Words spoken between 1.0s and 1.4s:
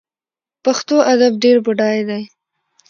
ادب